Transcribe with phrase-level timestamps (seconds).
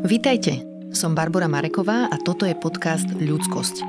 [0.00, 0.64] Vítajte,
[0.96, 3.84] som Barbara Mareková a toto je podcast Ľudskosť.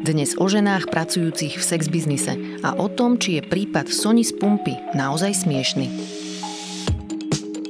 [0.00, 2.32] Dnes o ženách pracujúcich v sex biznise
[2.64, 5.92] a o tom, či je prípad Sony z pumpy naozaj smiešný.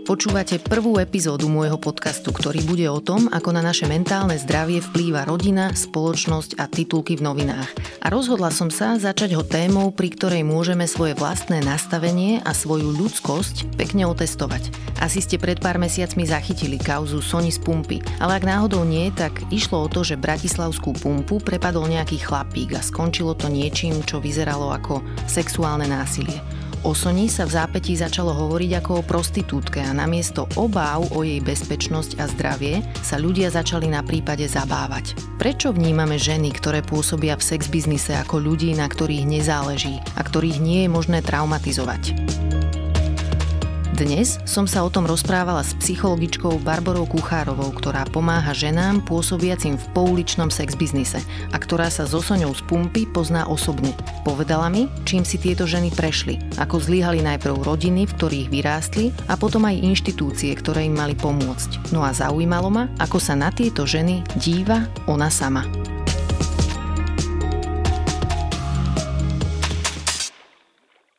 [0.08, 5.28] Počúvate prvú epizódu môjho podcastu, ktorý bude o tom, ako na naše mentálne zdravie vplýva
[5.28, 7.68] rodina, spoločnosť a titulky v novinách.
[8.00, 12.88] A rozhodla som sa začať ho témou, pri ktorej môžeme svoje vlastné nastavenie a svoju
[12.96, 14.72] ľudskosť pekne otestovať.
[14.96, 19.36] Asi ste pred pár mesiacmi zachytili kauzu Sony z pumpy, ale ak náhodou nie, tak
[19.52, 24.72] išlo o to, že bratislavskú pumpu prepadol nejaký chlapík a skončilo to niečím, čo vyzeralo
[24.72, 26.40] ako sexuálne násilie.
[26.86, 31.42] O Soni sa v zápätí začalo hovoriť ako o prostitútke a namiesto obáv o jej
[31.42, 35.18] bezpečnosť a zdravie sa ľudia začali na prípade zabávať.
[35.42, 37.66] Prečo vnímame ženy, ktoré pôsobia v sex
[38.14, 42.14] ako ľudí, na ktorých nezáleží a ktorých nie je možné traumatizovať?
[43.98, 49.86] Dnes som sa o tom rozprávala s psychologičkou Barborou Kuchárovou, ktorá pomáha ženám pôsobiacim v
[49.90, 51.18] pouličnom sex biznise
[51.50, 53.90] a ktorá sa so Soňou z pumpy pozná osobne.
[54.22, 59.34] Povedala mi, čím si tieto ženy prešli, ako zlyhali najprv rodiny, v ktorých vyrástli a
[59.34, 61.90] potom aj inštitúcie, ktoré im mali pomôcť.
[61.90, 65.66] No a zaujímalo ma, ako sa na tieto ženy díva ona sama.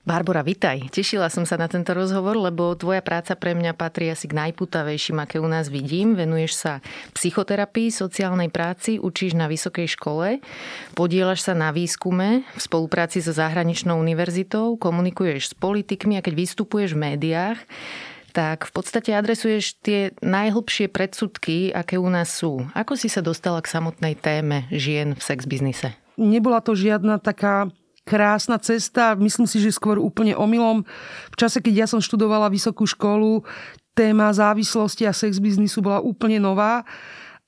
[0.09, 0.89] Barbara, vitaj.
[0.89, 5.21] Tešila som sa na tento rozhovor, lebo tvoja práca pre mňa patrí asi k najputavejším,
[5.21, 6.17] aké u nás vidím.
[6.17, 6.73] Venuješ sa
[7.13, 10.41] psychoterapii, sociálnej práci, učíš na vysokej škole,
[10.97, 16.97] podielaš sa na výskume v spolupráci so zahraničnou univerzitou, komunikuješ s politikmi a keď vystupuješ
[16.97, 17.61] v médiách,
[18.33, 22.65] tak v podstate adresuješ tie najhlbšie predsudky, aké u nás sú.
[22.73, 25.93] Ako si sa dostala k samotnej téme žien v sex biznise?
[26.17, 27.69] Nebola to žiadna taká
[28.09, 30.81] krásna cesta, myslím si, že skôr úplne omylom.
[31.29, 33.45] V čase, keď ja som študovala vysokú školu,
[33.93, 36.81] téma závislosti a sex biznisu bola úplne nová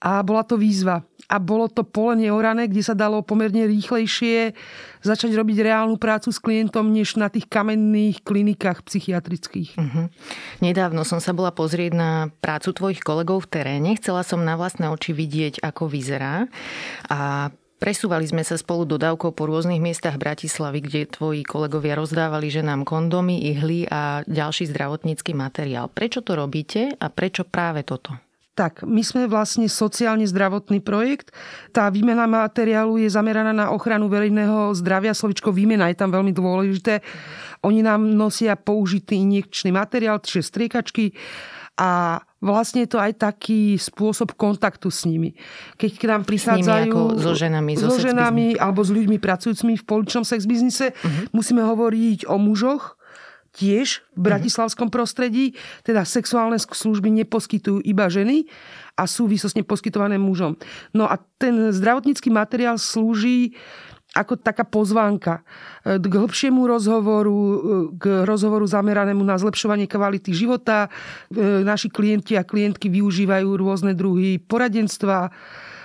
[0.02, 1.02] a bola to výzva.
[1.32, 4.52] A bolo to pole neorané, kde sa dalo pomerne rýchlejšie
[5.00, 9.80] začať robiť reálnu prácu s klientom, než na tých kamenných klinikách psychiatrických.
[9.80, 10.12] Uh-huh.
[10.60, 12.12] Nedávno som sa bola pozrieť na
[12.44, 13.96] prácu tvojich kolegov v teréne.
[13.96, 16.52] Chcela som na vlastné oči vidieť, ako vyzerá.
[17.08, 22.86] A Presúvali sme sa spolu dodávkou po rôznych miestach Bratislavy, kde tvoji kolegovia rozdávali ženám
[22.86, 25.90] kondomy, ihly a ďalší zdravotnícky materiál.
[25.90, 28.14] Prečo to robíte a prečo práve toto?
[28.54, 31.34] Tak, my sme vlastne sociálne zdravotný projekt.
[31.74, 35.18] Tá výmena materiálu je zameraná na ochranu verejného zdravia.
[35.18, 37.02] Slovičko výmena je tam veľmi dôležité.
[37.66, 41.18] Oni nám nosia použitý injekčný materiál, čiže striekačky
[41.82, 45.38] a vlastne je to aj taký spôsob kontaktu s nimi.
[45.78, 47.22] Keď k nám prichádzajú...
[47.22, 51.30] so ženami, so, so ženami alebo s ľuďmi pracujúcimi v poličnom sex biznise, uh-huh.
[51.32, 52.98] musíme hovoriť o mužoch,
[53.52, 54.24] tiež v mhm.
[54.24, 58.48] bratislavskom prostredí, teda sexuálne služby neposkytujú iba ženy
[58.96, 60.56] a sú výsostne poskytované mužom.
[60.96, 63.56] No a ten zdravotnícky materiál slúži
[64.12, 65.40] ako taká pozvánka
[65.88, 67.58] e, k hĺbšiemu rozhovoru, e,
[67.96, 70.92] k rozhovoru zameranému na zlepšovanie kvality života.
[71.32, 75.32] E, naši klienti a klientky využívajú rôzne druhy poradenstva,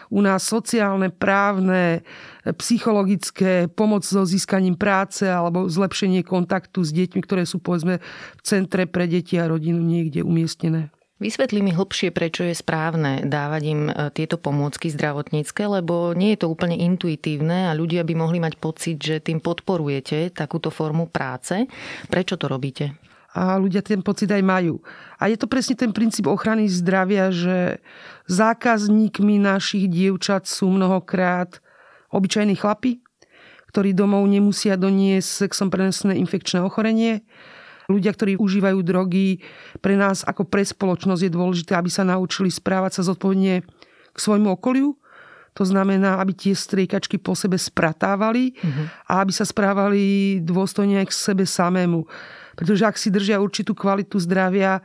[0.07, 2.07] u nás sociálne, právne,
[2.47, 7.99] psychologické, pomoc so získaním práce alebo zlepšenie kontaktu s deťmi, ktoré sú povedzme
[8.39, 10.95] v centre pre deti a rodinu niekde umiestnené.
[11.17, 16.45] Vysvetli mi hlbšie, prečo je správne dávať im e, tieto pomôcky zdravotnícke, lebo nie je
[16.45, 21.65] to úplne intuitívne a ľudia by mohli mať pocit, že tým podporujete takúto formu práce.
[22.13, 23.01] Prečo to robíte?
[23.33, 24.85] A ľudia ten pocit aj majú.
[25.17, 27.81] A je to presne ten princíp ochrany zdravia, že
[28.29, 31.65] zákazníkmi našich dievčat sú mnohokrát
[32.13, 33.01] obyčajní chlapi,
[33.73, 37.25] ktorí domov nemusia doniesť sexom prenesené infekčné ochorenie,
[37.87, 39.41] ľudia, ktorí užívajú drogy,
[39.79, 43.63] pre nás ako pre spoločnosť je dôležité, aby sa naučili správať sa zodpovedne
[44.13, 44.99] k svojmu okoliu.
[45.57, 49.09] To znamená, aby tie striekačky po sebe spratávali uh-huh.
[49.09, 52.05] a aby sa správali dôstojne aj k sebe samému.
[52.53, 54.85] Pretože ak si držia určitú kvalitu zdravia,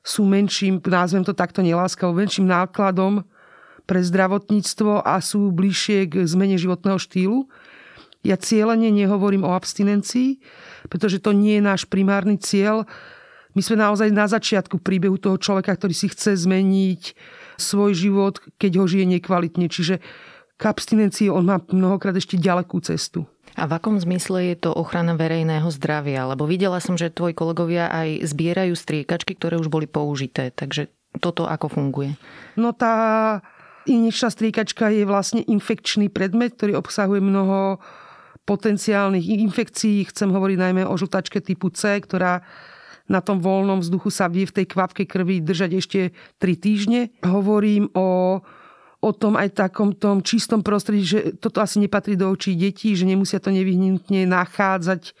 [0.00, 3.20] sú menším, názvem to takto neláskavo, menším nákladom
[3.84, 7.44] pre zdravotníctvo a sú bližšie k zmene životného štýlu.
[8.28, 10.44] Ja cieľene nehovorím o abstinencii,
[10.92, 12.84] pretože to nie je náš primárny cieľ.
[13.56, 17.16] My sme naozaj na začiatku príbehu toho človeka, ktorý si chce zmeniť
[17.56, 19.72] svoj život, keď ho žije nekvalitne.
[19.72, 20.04] Čiže
[20.60, 23.24] k abstinencii on má mnohokrát ešte ďalekú cestu.
[23.56, 26.28] A v akom zmysle je to ochrana verejného zdravia?
[26.28, 30.52] Lebo videla som, že tvoji kolegovia aj zbierajú striekačky, ktoré už boli použité.
[30.52, 32.14] Takže toto ako funguje?
[32.54, 33.40] No tá
[33.88, 37.80] injekčná striekačka je vlastne infekčný predmet, ktorý obsahuje mnoho
[38.48, 40.08] potenciálnych infekcií.
[40.08, 42.40] Chcem hovoriť najmä o žltačke typu C, ktorá
[43.08, 46.00] na tom voľnom vzduchu sa vie v tej kvapke krvi držať ešte
[46.40, 47.00] 3 týždne.
[47.24, 48.40] Hovorím o,
[49.04, 53.04] o tom aj takom tom čistom prostredí, že toto asi nepatrí do očí detí, že
[53.04, 55.12] nemusia to nevyhnutne nachádzať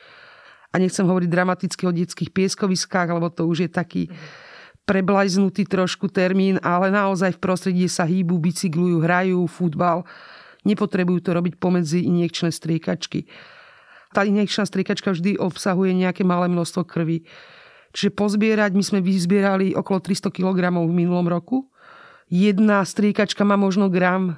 [0.68, 4.02] a nechcem hovoriť dramaticky o detských pieskoviskách, lebo to už je taký
[4.84, 10.08] preblajznutý trošku termín, ale naozaj v prostredí sa hýbu, bicyklujú, hrajú futbal.
[10.68, 13.24] Nepotrebujú to robiť pomedzi injekčné striekačky.
[14.12, 17.24] Tá injekčná striekačka vždy obsahuje nejaké malé množstvo krvi.
[17.96, 21.72] Čiže pozbierať, my sme vyzbierali okolo 300 kg v minulom roku.
[22.28, 24.36] Jedna striekačka má možno gram,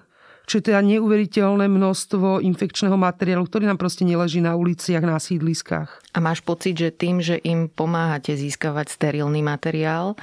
[0.50, 5.86] čo je teda neuveriteľné množstvo infekčného materiálu, ktorý nám proste neleží na uliciach, na sídliskách.
[6.10, 10.18] A máš pocit, že tým, že im pomáhate získavať sterilný materiál,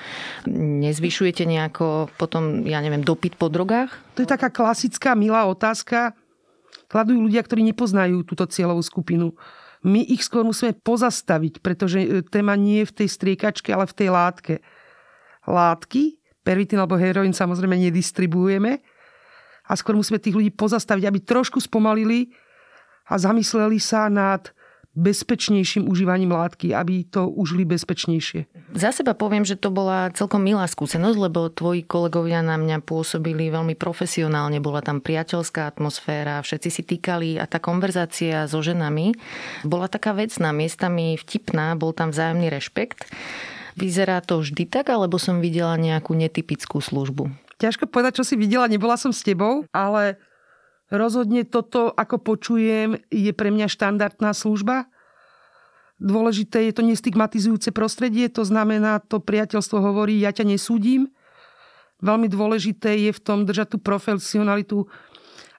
[0.52, 3.96] nezvyšujete nejako potom, ja neviem, dopyt po drogách?
[4.20, 6.12] To je taká klasická, milá otázka.
[6.92, 9.32] Kladujú ľudia, ktorí nepoznajú túto cieľovú skupinu
[9.88, 13.96] my ich skôr musíme pozastaviť, pretože e, téma nie je v tej striekačke, ale v
[13.96, 14.54] tej látke.
[15.48, 18.97] Látky, pervitin alebo heroín samozrejme nedistribuujeme
[19.68, 22.32] a skôr musíme tých ľudí pozastaviť, aby trošku spomalili
[23.08, 24.56] a zamysleli sa nad
[24.98, 28.50] bezpečnejším užívaním látky, aby to užili bezpečnejšie.
[28.74, 33.54] Za seba poviem, že to bola celkom milá skúsenosť, lebo tvoji kolegovia na mňa pôsobili
[33.54, 39.14] veľmi profesionálne, bola tam priateľská atmosféra, všetci si týkali a tá konverzácia so ženami
[39.62, 43.06] bola taká vecná, miestami vtipná, bol tam vzájomný rešpekt.
[43.78, 47.47] Vyzerá to vždy tak, alebo som videla nejakú netypickú službu?
[47.58, 50.22] Ťažko povedať, čo si videla, nebola som s tebou, ale
[50.88, 54.88] Rozhodne toto, ako počujem, je pre mňa štandardná služba.
[56.00, 61.12] Dôležité je to nestigmatizujúce prostredie, to znamená, to priateľstvo hovorí, ja ťa nesúdim.
[62.00, 64.88] Veľmi dôležité je v tom držať tú profesionalitu,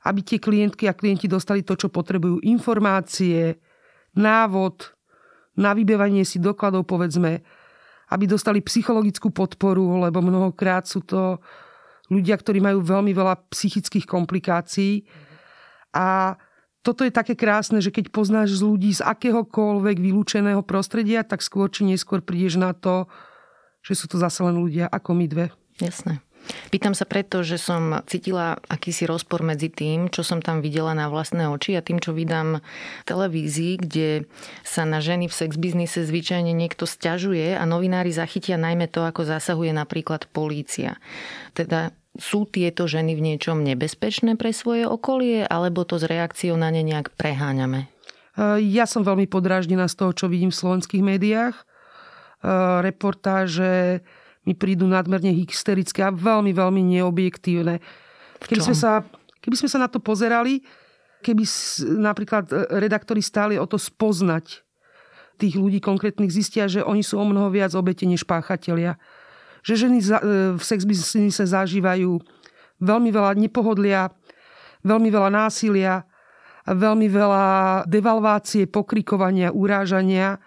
[0.07, 2.41] aby tie klientky a klienti dostali to, čo potrebujú.
[2.49, 3.61] Informácie,
[4.17, 4.97] návod,
[5.59, 7.43] na vybevanie si dokladov, povedzme,
[8.09, 11.43] aby dostali psychologickú podporu, lebo mnohokrát sú to
[12.09, 15.05] ľudia, ktorí majú veľmi veľa psychických komplikácií.
[15.93, 16.37] A
[16.85, 21.69] toto je také krásne, že keď poznáš z ľudí z akéhokoľvek vylúčeného prostredia, tak skôr
[21.69, 23.09] či neskôr prídeš na to,
[23.85, 25.47] že sú to zase len ľudia ako my dve.
[25.79, 26.21] Jasné.
[26.69, 31.09] Pýtam sa preto, že som cítila akýsi rozpor medzi tým, čo som tam videla na
[31.09, 32.61] vlastné oči a tým, čo vydám
[33.09, 34.09] televízii, kde
[34.65, 39.73] sa na ženy v sex zvyčajne niekto stiažuje a novinári zachytia najmä to, ako zasahuje
[39.73, 40.97] napríklad polícia.
[41.53, 46.75] Teda sú tieto ženy v niečom nebezpečné pre svoje okolie, alebo to s reakciou na
[46.75, 47.87] ne nejak preháňame?
[48.59, 51.55] Ja som veľmi podráždená z toho, čo vidím v slovenských médiách.
[52.87, 54.03] Reportáže
[54.49, 57.85] mi prídu nadmerne hysterické a veľmi, veľmi neobjektívne.
[58.41, 59.05] Keby sme, sa,
[59.45, 60.65] keby sme sa na to pozerali,
[61.21, 61.45] keby
[62.01, 64.65] napríklad e, redaktori stáli o to spoznať
[65.37, 68.97] tých ľudí konkrétnych, zistia, že oni sú o mnoho viac obete než páchatelia.
[69.69, 70.07] Že ženy e,
[70.57, 70.89] v sex
[71.45, 72.17] zažívajú
[72.81, 74.09] veľmi veľa nepohodlia,
[74.81, 76.09] veľmi veľa násilia,
[76.65, 77.45] veľmi veľa
[77.85, 80.41] devalvácie, pokrikovania, urážania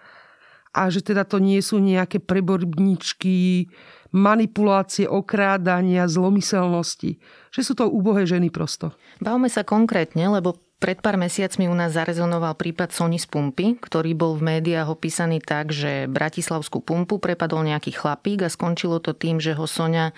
[0.72, 3.68] a že teda to nie sú nejaké preborníčky,
[4.12, 7.20] manipulácie, okrádania, zlomyselnosti.
[7.52, 8.92] Že sú to úbohé ženy prosto.
[9.20, 14.18] Bavme sa konkrétne, lebo pred pár mesiacmi u nás zarezonoval prípad Sony z pumpy, ktorý
[14.18, 19.38] bol v médiách opísaný tak, že Bratislavskú pumpu prepadol nejaký chlapík a skončilo to tým,
[19.38, 20.10] že ho Sonia,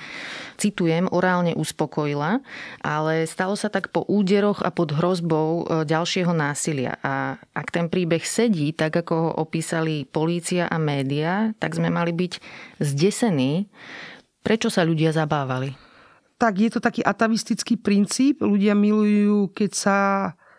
[0.56, 2.40] citujem, orálne uspokojila,
[2.80, 6.96] ale stalo sa tak po úderoch a pod hrozbou e, ďalšieho násilia.
[7.04, 12.16] A ak ten príbeh sedí, tak ako ho opísali polícia a média, tak sme mali
[12.16, 12.40] byť
[12.80, 13.68] zdesení,
[14.40, 15.76] prečo sa ľudia zabávali
[16.34, 18.42] tak je to taký atavistický princíp.
[18.44, 19.98] Ľudia milujú, keď sa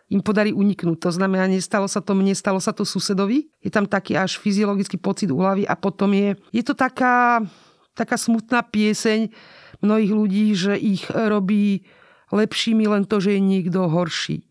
[0.09, 1.09] im podarí uniknúť.
[1.09, 3.49] To znamená, nestalo sa to mne, stalo sa to susedovi.
[3.65, 7.41] Je tam taký až fyziologický pocit úlavy a potom je, je to taká,
[7.97, 9.33] taká smutná pieseň
[9.81, 11.89] mnohých ľudí, že ich robí
[12.29, 14.45] lepšími len to, že je niekto horší.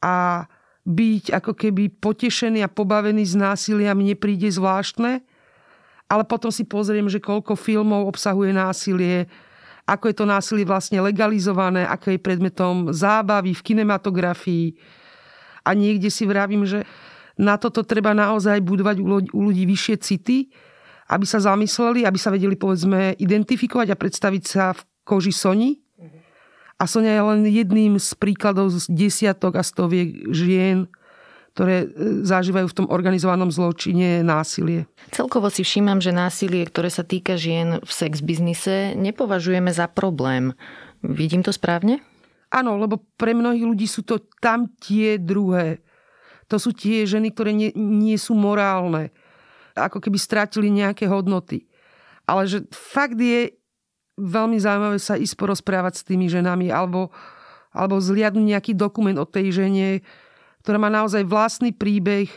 [0.00, 0.46] A
[0.88, 5.20] byť ako keby potešený a pobavený z násilia mne príde zvláštne,
[6.08, 9.28] ale potom si pozriem, že koľko filmov obsahuje násilie,
[9.88, 14.66] ako je to násilie vlastne legalizované, ako je predmetom zábavy v kinematografii.
[15.64, 16.84] A niekde si vravím, že
[17.40, 19.00] na toto treba naozaj budovať
[19.32, 20.52] u ľudí vyššie city,
[21.08, 25.80] aby sa zamysleli, aby sa vedeli povedzme identifikovať a predstaviť sa v koži Soni.
[26.78, 30.86] A Sonia je len jedným z príkladov z desiatok a stoviek žien,
[31.58, 31.86] ktoré e,
[32.22, 34.86] zažívajú v tom organizovanom zločine násilie.
[35.10, 40.54] Celkovo si všímam, že násilie, ktoré sa týka žien v sex biznise, nepovažujeme za problém.
[41.02, 41.98] Vidím to správne?
[42.54, 45.82] Áno, lebo pre mnohých ľudí sú to tam tie druhé.
[46.46, 49.10] To sú tie ženy, ktoré nie, nie sú morálne.
[49.74, 51.66] ako keby strátili nejaké hodnoty.
[52.22, 53.50] Ale že fakt je
[54.14, 57.10] veľmi zaujímavé sa ísť porozprávať s tými ženami alebo,
[57.74, 60.06] alebo zliadnúť nejaký dokument o tej žene,
[60.62, 62.28] ktorá má naozaj vlastný príbeh,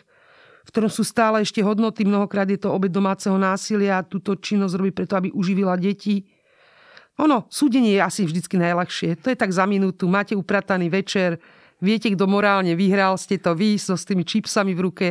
[0.62, 2.06] v ktorom sú stále ešte hodnoty.
[2.06, 6.26] Mnohokrát je to obed domáceho násilia a túto činnosť robí preto, aby uživila deti.
[7.20, 9.20] Ono, súdenie je asi vždycky najľahšie.
[9.26, 10.08] To je tak za minútu.
[10.08, 11.42] Máte uprataný večer,
[11.82, 15.08] viete, kto morálne vyhral, ste to vy so s tými čipsami v ruke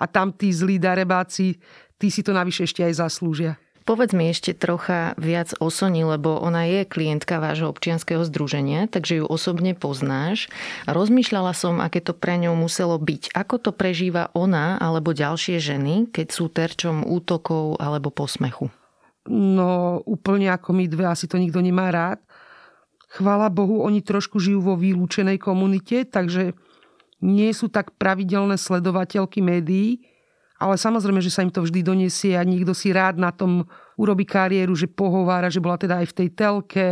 [0.00, 1.56] a tam tí zlí darebáci,
[2.00, 3.60] tí si to navyše ešte aj zaslúžia.
[3.90, 9.18] Povedz mi ešte trocha viac o Soni, lebo ona je klientka vášho občianského združenia, takže
[9.18, 10.46] ju osobne poznáš.
[10.86, 13.34] Rozmýšľala som, aké to pre ňou muselo byť.
[13.34, 18.70] Ako to prežíva ona alebo ďalšie ženy, keď sú terčom útokov alebo posmechu?
[19.26, 22.22] No úplne ako my dve, asi to nikto nemá rád.
[23.10, 26.54] Chvála Bohu, oni trošku žijú vo vylúčenej komunite, takže
[27.26, 30.09] nie sú tak pravidelné sledovateľky médií,
[30.60, 33.64] ale samozrejme, že sa im to vždy donesie a niekto si rád na tom
[33.96, 36.88] urobí kariéru, že pohovára, že bola teda aj v tej telke,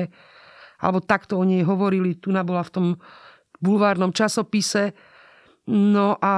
[0.81, 2.17] alebo takto o nej hovorili.
[2.17, 2.87] Tu bola v tom
[3.61, 4.97] bulvárnom časopise.
[5.69, 6.35] No a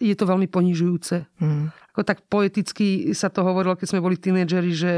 [0.00, 1.28] je to veľmi ponižujúce.
[1.44, 1.68] Mm.
[1.92, 4.92] Ako tak poeticky sa to hovorilo, keď sme boli tínedžeri, že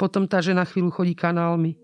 [0.00, 1.76] potom tá žena chvíľu chodí kanálmi.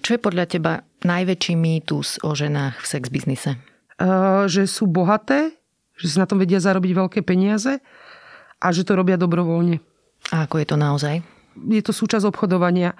[0.00, 3.58] Čo je podľa teba najväčší mýtus o ženách v sex biznise?
[3.98, 5.58] Uh, že sú bohaté,
[5.98, 7.82] že si na tom vedia zarobiť veľké peniaze
[8.58, 9.82] a že to robia dobrovoľne.
[10.30, 11.14] A ako je to naozaj?
[11.58, 12.94] Je to súčasť obchodovania.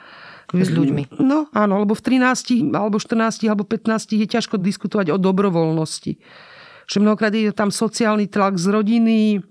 [0.49, 1.21] S ľuďmi.
[1.21, 6.17] No áno, lebo v 13, alebo 14, alebo 15 je ťažko diskutovať o dobrovoľnosti.
[6.89, 9.45] Že mnohokrát je tam sociálny tlak z rodiny,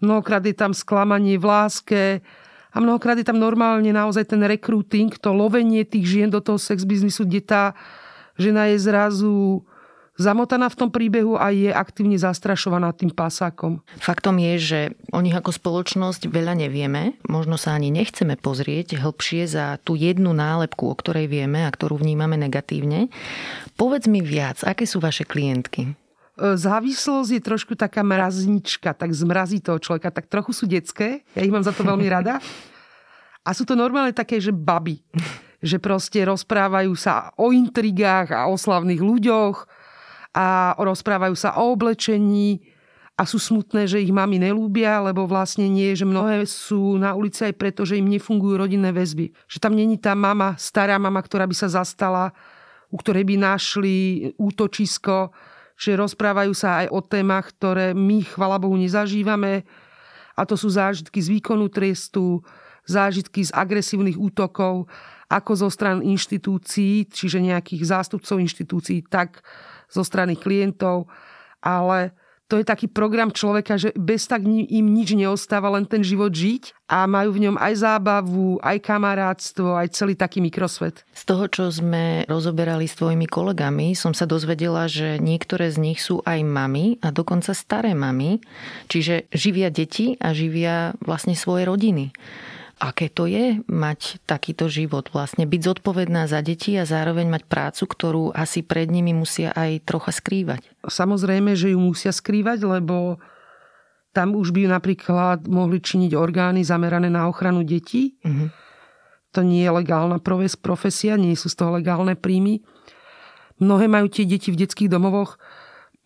[0.00, 2.02] mnohokrát je tam sklamanie v láske,
[2.70, 6.86] a mnohokrát je tam normálne naozaj ten recruiting, to lovenie tých žien do toho sex
[6.86, 7.62] biznisu, kde tá
[8.38, 9.66] žena je zrazu
[10.20, 13.80] zamotaná v tom príbehu a je aktívne zastrašovaná tým pasákom.
[13.96, 14.80] Faktom je, že
[15.16, 20.36] o nich ako spoločnosť veľa nevieme, možno sa ani nechceme pozrieť hĺbšie za tú jednu
[20.36, 23.08] nálepku, o ktorej vieme a ktorú vnímame negatívne.
[23.80, 25.96] Povedz mi viac, aké sú vaše klientky?
[26.40, 31.44] E, závislosť je trošku taká mraznička, tak zmrazí toho človeka, tak trochu sú detské, ja
[31.44, 32.40] ich mám za to veľmi rada.
[33.44, 35.04] A sú to normálne také, že baby,
[35.60, 39.68] že proste rozprávajú sa o intrigách a o slavných ľuďoch
[40.32, 42.64] a rozprávajú sa o oblečení
[43.20, 47.44] a sú smutné, že ich mami nelúbia, lebo vlastne nie, že mnohé sú na ulici
[47.44, 49.36] aj preto, že im nefungujú rodinné väzby.
[49.44, 52.32] Že tam není tá mama, stará mama, ktorá by sa zastala,
[52.88, 53.96] u ktorej by našli
[54.40, 55.36] útočisko,
[55.80, 59.64] že rozprávajú sa aj o témach, ktoré my, chvala Bohu, nezažívame.
[60.36, 62.44] A to sú zážitky z výkonu trestu,
[62.84, 64.84] zážitky z agresívnych útokov,
[65.32, 69.40] ako zo stran inštitúcií, čiže nejakých zástupcov inštitúcií, tak
[69.88, 71.08] zo strany klientov.
[71.64, 72.12] Ale
[72.50, 76.74] to je taký program človeka, že bez tak im nič neostáva, len ten život žiť
[76.90, 81.06] a majú v ňom aj zábavu, aj kamarátstvo, aj celý taký mikrosvet.
[81.14, 86.02] Z toho, čo sme rozoberali s tvojimi kolegami, som sa dozvedela, že niektoré z nich
[86.02, 88.42] sú aj mami a dokonca staré mami,
[88.90, 92.10] čiže živia deti a živia vlastne svoje rodiny
[92.80, 97.84] aké to je mať takýto život, vlastne byť zodpovedná za deti a zároveň mať prácu,
[97.84, 100.64] ktorú asi pred nimi musia aj trocha skrývať.
[100.88, 103.20] Samozrejme, že ju musia skrývať, lebo
[104.16, 108.16] tam už by napríklad mohli činiť orgány zamerané na ochranu detí.
[108.24, 108.48] Mm-hmm.
[109.38, 110.18] To nie je legálna
[110.58, 112.64] profesia, nie sú z toho legálne príjmy.
[113.62, 115.38] Mnohé majú tie deti v detských domovoch.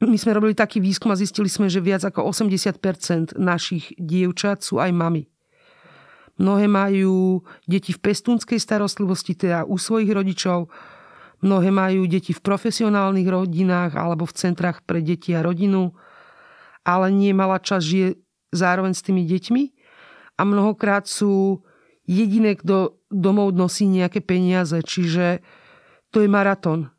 [0.02, 4.82] My sme robili taký výskum a zistili sme, že viac ako 80% našich dievčat sú
[4.82, 5.30] aj mami.
[6.34, 10.66] Mnohé majú deti v pestúnskej starostlivosti, teda u svojich rodičov.
[11.44, 15.94] Mnohé majú deti v profesionálnych rodinách alebo v centrách pre deti a rodinu.
[16.82, 18.08] Ale nie malá časť žije
[18.50, 19.62] zároveň s tými deťmi.
[20.34, 21.62] A mnohokrát sú
[22.06, 24.78] jediné, kto domov nosí nejaké peniaze.
[24.82, 25.42] Čiže
[26.10, 26.93] to je maratón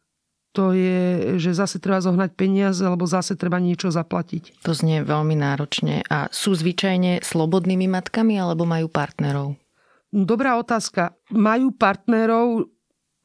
[0.55, 4.63] to je, že zase treba zohnať peniaze, alebo zase treba niečo zaplatiť.
[4.63, 6.07] To znie veľmi náročne.
[6.07, 9.59] A sú zvyčajne slobodnými matkami, alebo majú partnerov?
[10.15, 11.11] Dobrá otázka.
[11.35, 12.71] Majú partnerov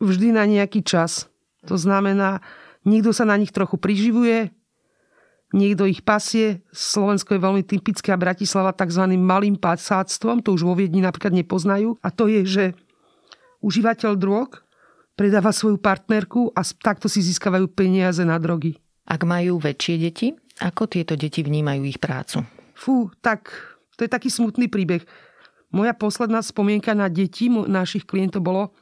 [0.03, 1.31] vždy na nejaký čas.
[1.71, 2.43] To znamená,
[2.83, 4.51] niekto sa na nich trochu priživuje,
[5.55, 6.67] niekto ich pasie.
[6.75, 9.07] Slovensko je veľmi typické a Bratislava tzv.
[9.15, 11.95] malým pasáctvom, to už vo Viedni napríklad nepoznajú.
[12.03, 12.65] A to je, že
[13.63, 14.67] užívateľ drog
[15.21, 18.81] predáva svoju partnerku a takto si získavajú peniaze na drogy.
[19.05, 20.33] Ak majú väčšie deti,
[20.65, 22.41] ako tieto deti vnímajú ich prácu?
[22.73, 23.53] Fú, tak
[24.01, 25.05] to je taký smutný príbeh.
[25.77, 28.73] Moja posledná spomienka na deti našich klientov bolo,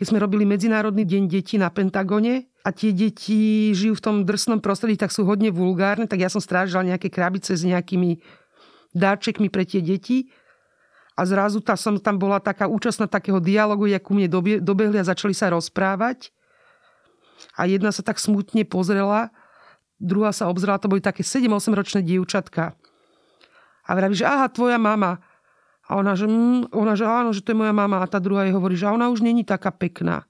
[0.00, 4.64] keď sme robili Medzinárodný deň detí na Pentagone a tie deti žijú v tom drsnom
[4.64, 8.24] prostredí, tak sú hodne vulgárne, tak ja som strážila nejaké krabice s nejakými
[8.96, 10.32] dáčekmi pre tie deti
[11.12, 14.28] a zrazu tá som tam bola taká účastná takého dialogu, jak ku mne
[14.60, 16.32] dobehli a začali sa rozprávať
[17.58, 19.28] a jedna sa tak smutne pozrela,
[20.00, 22.74] druhá sa obzrela, to boli také 7-8 ročné dievčatka.
[23.82, 25.18] A vraví, že aha, tvoja mama.
[25.90, 27.98] A ona, že, mm, ona, že áno, že to je moja mama.
[27.98, 30.22] A tá druhá jej hovorí, že ona už není taká pekná.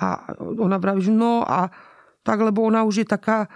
[0.00, 1.68] A ona vraví, že no a
[2.24, 3.48] tak, lebo ona už je taká,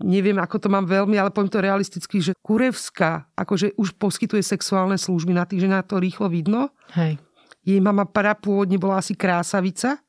[0.00, 4.96] neviem, ako to mám veľmi, ale poviem to realisticky, že kurevská, akože už poskytuje sexuálne
[4.96, 6.72] služby na tých, že na to rýchlo vidno.
[6.96, 7.20] Hej.
[7.62, 10.00] Jej mama para pôvodne bola asi krásavica.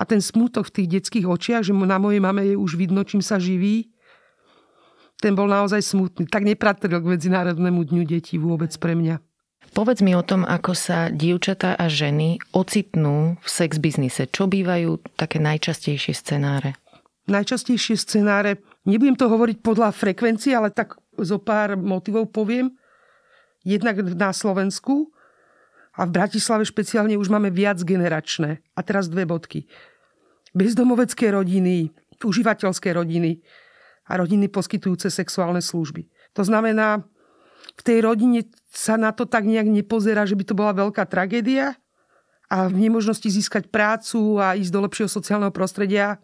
[0.00, 3.20] A ten smutok v tých detských očiach, že na mojej mame je už vidno, čím
[3.20, 3.92] sa živí,
[5.20, 6.24] ten bol naozaj smutný.
[6.24, 9.20] Tak nepratril k Medzinárodnému dňu detí vôbec pre mňa.
[9.76, 14.26] Povedz mi o tom, ako sa dievčatá a ženy ocitnú v sex biznise.
[14.26, 16.74] Čo bývajú také najčastejšie scenáre?
[17.30, 22.74] Najčastejšie scenáre, nebudem to hovoriť podľa frekvencie, ale tak zo pár motivov poviem.
[23.62, 25.14] Jednak na Slovensku
[25.94, 28.58] a v Bratislave špeciálne už máme viac generačné.
[28.74, 29.70] A teraz dve bodky.
[30.50, 33.38] Bezdomovecké rodiny, užívateľské rodiny
[34.10, 36.10] a rodiny poskytujúce sexuálne služby.
[36.34, 37.06] To znamená,
[37.78, 41.78] v tej rodine sa na to tak nejak nepozerá, že by to bola veľká tragédia
[42.50, 46.18] a v nemožnosti získať prácu a ísť do lepšieho sociálneho prostredia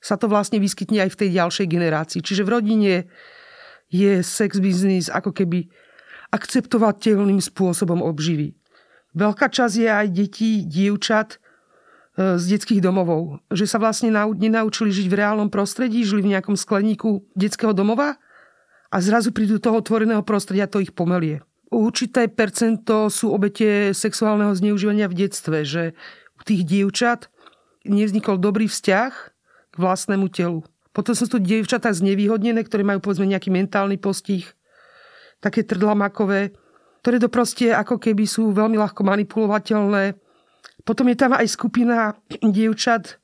[0.00, 2.20] sa to vlastne vyskytne aj v tej ďalšej generácii.
[2.22, 2.92] Čiže v rodine
[3.90, 5.70] je sex business ako keby
[6.34, 8.54] akceptovateľným spôsobom obživy.
[9.16, 13.40] Veľká časť je aj detí, dievčat e, z detských domovov.
[13.48, 18.20] Že sa vlastne nenaučili žiť v reálnom prostredí, žili v nejakom skleníku detského domova
[18.92, 21.40] a zrazu prídu toho otvoreného prostredia, to ich pomelie.
[21.72, 25.82] Určité percento sú obete sexuálneho zneužívania v detstve, že
[26.36, 27.32] u tých dievčat
[27.88, 29.35] nevznikol dobrý vzťah
[29.76, 30.64] k vlastnému telu.
[30.96, 34.48] Potom sú tu dievčatá znevýhodnené, ktoré majú povedzme nejaký mentálny postih,
[35.44, 36.56] také trdlamakové,
[37.04, 40.16] ktoré to proste ako keby sú veľmi ľahko manipulovateľné.
[40.88, 43.20] Potom je tam aj skupina dievčat,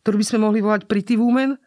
[0.00, 1.60] ktorú by sme mohli volať pretty women,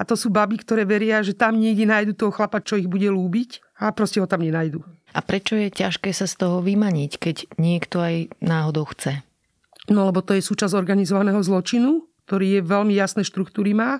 [0.00, 3.04] a to sú baby, ktoré veria, že tam niekde nájdu toho chlapa, čo ich bude
[3.12, 4.80] lúbiť a proste ho tam nenajdu.
[5.12, 9.20] A prečo je ťažké sa z toho vymaniť, keď niekto aj náhodou chce?
[9.92, 13.98] No lebo to je súčasť organizovaného zločinu, ktorý je veľmi jasné štruktúry má.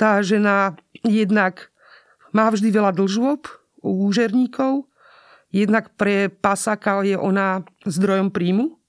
[0.00, 1.68] Tá žena jednak
[2.32, 3.44] má vždy veľa dlžôb
[3.84, 4.88] u úžerníkov,
[5.52, 8.80] jednak pre pasáka je ona zdrojom príjmu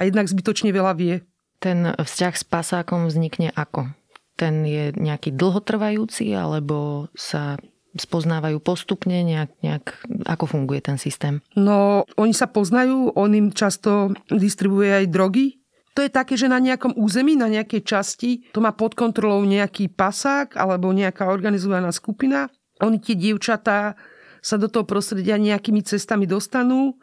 [0.00, 1.20] a jednak zbytočne veľa vie.
[1.60, 3.92] Ten vzťah s pasákom vznikne ako?
[4.38, 7.58] ten je nejaký dlhotrvajúci alebo sa
[7.98, 9.84] spoznávajú postupne, nejak, nejak,
[10.30, 11.42] ako funguje ten systém?
[11.58, 15.57] No, oni sa poznajú, on im často distribuje aj drogy.
[15.98, 19.90] To je také, že na nejakom území, na nejakej časti, to má pod kontrolou nejaký
[19.90, 22.46] pasák alebo nejaká organizovaná skupina.
[22.78, 23.98] Oni tie dievčatá
[24.38, 26.94] sa do toho prostredia nejakými cestami dostanú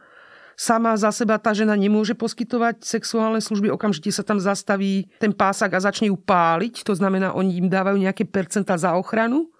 [0.56, 5.68] sama za seba tá žena nemôže poskytovať sexuálne služby, okamžite sa tam zastaví ten pásák
[5.76, 9.52] a začne ju páliť, to znamená, oni im dávajú nejaké percentá za ochranu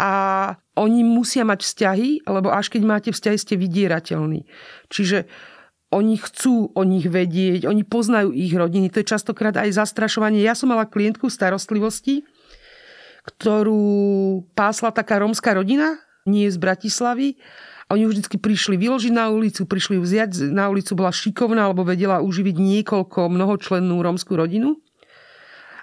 [0.00, 4.48] a oni musia mať vzťahy, lebo až keď máte vzťahy, ste vydierateľní.
[4.88, 5.28] Čiže
[5.92, 10.40] oni chcú o nich vedieť, oni poznajú ich rodiny, to je častokrát aj zastrašovanie.
[10.40, 12.24] Ja som mala klientku starostlivosti,
[13.28, 17.36] ktorú pásla taká rómska rodina, nie z Bratislavy,
[17.92, 21.84] a oni vždy prišli vyložiť na ulicu, prišli ju vziať na ulicu, bola šikovná, alebo
[21.84, 24.80] vedela uživiť niekoľko mnohočlennú rómskú rodinu.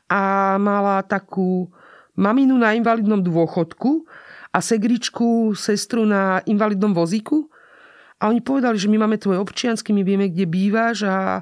[0.10, 1.70] A mala takú
[2.18, 4.10] maminu na invalidnom dôchodku
[4.50, 7.46] a segričku, sestru na invalidnom vozíku.
[8.20, 11.42] A oni povedali, že my máme tvoj občiansky, my vieme, kde bývaš a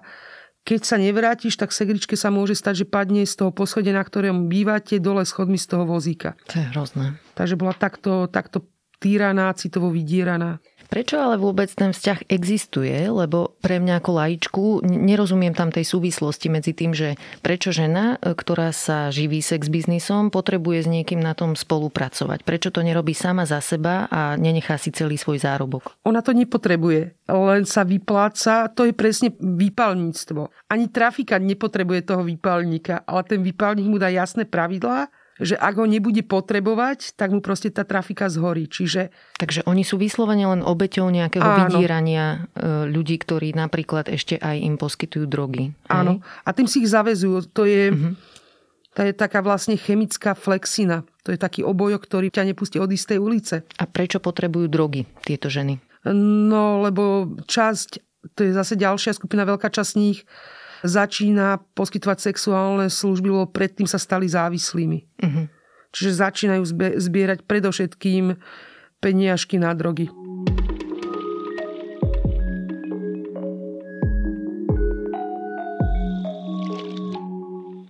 [0.68, 4.52] keď sa nevrátiš, tak segričke sa môže stať, že padne z toho poschodia, na ktorom
[4.52, 6.36] bývate, dole schodmi z toho vozíka.
[6.52, 7.16] To je hrozné.
[7.40, 8.68] Takže bola takto, takto
[9.00, 10.60] týraná, citovo vydieraná.
[10.88, 12.96] Prečo ale vôbec ten vzťah existuje?
[13.12, 18.32] Lebo pre mňa ako laičku nerozumiem tam tej súvislosti medzi tým, že prečo žena, e,
[18.32, 22.48] ktorá sa živí sex biznisom, potrebuje s niekým na tom spolupracovať.
[22.48, 26.00] Prečo to nerobí sama za seba a nenechá si celý svoj zárobok?
[26.08, 28.72] Ona to nepotrebuje, len sa vypláca.
[28.72, 30.72] To je presne výpalníctvo.
[30.72, 35.86] Ani trafikant nepotrebuje toho výpalníka, ale ten výpalník mu dá jasné pravidlá, že ak ho
[35.86, 38.66] nebude potrebovať, tak mu proste tá trafika zhorí.
[38.66, 39.14] Čiže...
[39.38, 41.58] Takže oni sú vyslovene len obeťou nejakého Áno.
[41.70, 45.74] vydierania e, ľudí, ktorí napríklad ešte aj im poskytujú drogy.
[45.88, 45.94] Hej?
[45.94, 46.26] Áno.
[46.42, 47.54] A tým si ich zavezujú.
[47.54, 48.14] To je, uh-huh.
[48.98, 51.06] to je taká vlastne chemická flexina.
[51.28, 53.68] To je taký obojok, ktorý ťa nepustí od istej ulice.
[53.78, 55.78] A prečo potrebujú drogy tieto ženy?
[56.08, 57.90] No, lebo časť,
[58.32, 60.24] to je zase ďalšia skupina, veľká časť nich
[60.86, 65.00] začína poskytovať sexuálne služby, lebo predtým sa stali závislými.
[65.24, 65.46] Uh-huh.
[65.96, 66.64] Čiže začínajú
[67.00, 68.38] zbierať predovšetkým
[69.02, 70.12] peniažky na drogy.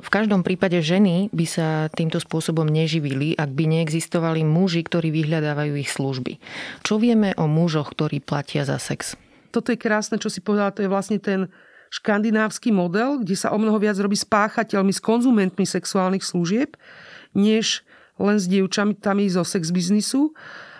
[0.07, 5.75] V každom prípade ženy by sa týmto spôsobom neživili, ak by neexistovali muži, ktorí vyhľadávajú
[5.75, 6.39] ich služby.
[6.79, 9.19] Čo vieme o mužoch, ktorí platia za sex?
[9.51, 11.51] Toto je krásne, čo si povedala, to je vlastne ten
[11.93, 16.75] škandinávsky model, kde sa o mnoho viac robí s páchateľmi, s konzumentmi sexuálnych služieb,
[17.33, 17.85] než
[18.17, 20.33] len s dievčatami zo sex biznisu.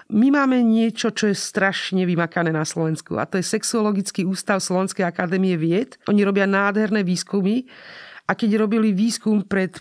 [0.07, 5.03] My máme niečo, čo je strašne vymakané na Slovensku a to je Sexuologický ústav Slovenskej
[5.03, 5.99] akadémie vied.
[6.07, 7.67] Oni robia nádherné výskumy
[8.23, 9.75] a keď robili výskum pred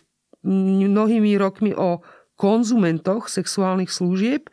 [0.46, 2.02] mnohými rokmi o
[2.34, 4.50] konzumentoch sexuálnych služieb,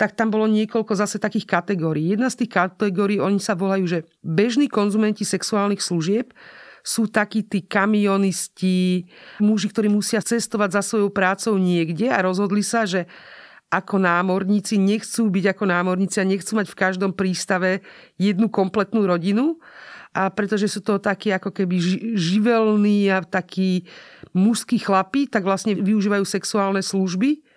[0.00, 2.16] tak tam bolo niekoľko zase takých kategórií.
[2.16, 6.32] Jedna z tých kategórií, oni sa volajú, že bežní konzumenti sexuálnych služieb
[6.80, 9.04] sú takí tí kamionisti,
[9.44, 13.04] muži, ktorí musia cestovať za svojou prácou niekde a rozhodli sa, že
[13.68, 17.84] ako námorníci nechcú byť ako námorníci a nechcú mať v každom prístave
[18.16, 19.60] jednu kompletnú rodinu,
[20.10, 21.78] a pretože sú to takí ako keby
[22.18, 23.86] živelní a takí
[24.34, 27.49] mužskí chlapí, tak vlastne využívajú sexuálne služby.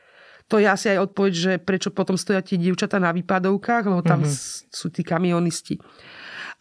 [0.51, 4.21] To je asi aj odpoveď, že prečo potom stoja tie dievčatá na výpadovkách, lebo tam
[4.21, 4.69] mm-hmm.
[4.69, 5.79] sú tí kamionisti.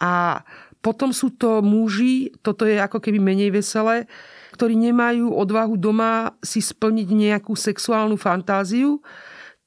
[0.02, 0.42] A
[0.82, 4.10] potom sú to muži, toto je ako keby menej veselé,
[4.58, 8.98] ktorí nemajú odvahu doma si splniť nejakú sexuálnu fantáziu.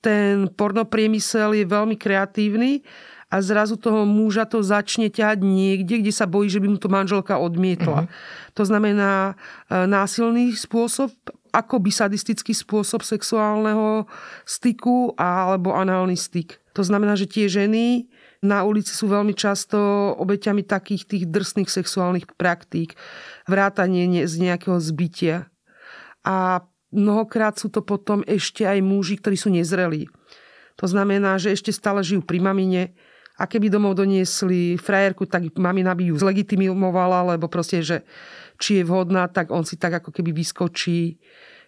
[0.04, 2.84] Ten pornopriemysel je veľmi kreatívny
[3.32, 6.92] a zrazu toho muža to začne ťahať niekde, kde sa bojí, že by mu to
[6.92, 8.06] manželka odmietla.
[8.06, 8.54] Uh-huh.
[8.54, 11.10] To znamená e, násilný spôsob,
[11.56, 14.04] akoby sadistický spôsob sexuálneho
[14.44, 16.60] styku alebo análny styk.
[16.76, 18.12] To znamená, že tie ženy
[18.44, 19.80] na ulici sú veľmi často
[20.20, 23.00] obeťami takých tých drsných sexuálnych praktík.
[23.48, 25.48] Vrátanie z nejakého zbytia.
[26.28, 30.12] A mnohokrát sú to potom ešte aj muži, ktorí sú nezrelí.
[30.76, 32.92] To znamená, že ešte stále žijú pri mamine,
[33.36, 38.08] a keby domov doniesli frajerku, tak mamina by ju zlegitimovala, lebo proste, že
[38.58, 41.20] či je vhodná, tak on si tak ako keby vyskočí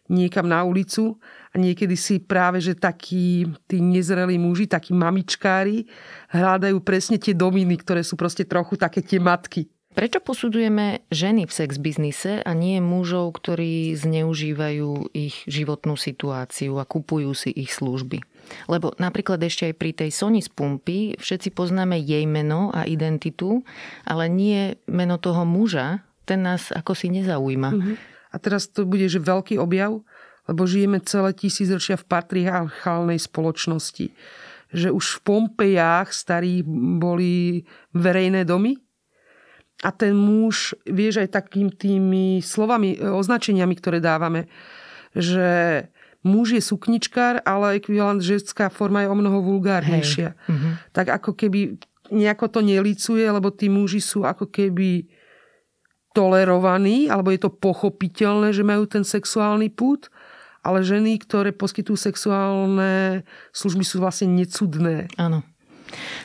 [0.08, 1.20] niekam na ulicu
[1.52, 5.84] a niekedy si práve, že takí tí nezrelí muži, takí mamičkári
[6.32, 9.68] hľadajú presne tie dominy, ktoré sú proste trochu také tie matky.
[9.98, 16.86] Prečo posudujeme ženy v sex biznise a nie mužov, ktorí zneužívajú ich životnú situáciu a
[16.86, 18.22] kupujú si ich služby?
[18.70, 23.66] Lebo napríklad ešte aj pri tej Sony z pumpy všetci poznáme jej meno a identitu,
[24.06, 27.70] ale nie meno toho muža, ten nás ako si nezaujíma.
[27.72, 27.96] Uh-huh.
[28.30, 30.04] A teraz to bude, že veľký objav,
[30.52, 34.12] lebo žijeme celé tisícročia v patriarchálnej spoločnosti.
[34.76, 36.68] Že už v Pompejách starých
[37.00, 37.64] boli
[37.96, 38.76] verejné domy,
[39.86, 44.50] a ten muž, vieš, aj takým tými slovami, označeniami, ktoré dávame,
[45.14, 45.86] že
[46.26, 50.34] muž je sukničkár, ale ekvivalent ženská forma je o mnoho vulgárnejšia.
[50.34, 50.82] Uh-huh.
[50.98, 51.78] Tak ako keby
[52.10, 55.06] nejako to nelicuje, lebo tí muži sú ako keby
[56.18, 60.10] tolerovaní, alebo je to pochopiteľné, že majú ten sexuálny pút,
[60.66, 63.22] ale ženy, ktoré poskytujú sexuálne
[63.54, 65.14] služby, sú vlastne necudné.
[65.22, 65.46] Áno.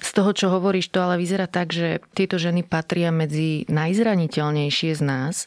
[0.02, 5.02] Z toho, čo hovoríš, to ale vyzerá tak, že tieto ženy patria medzi najzraniteľnejšie z
[5.04, 5.46] nás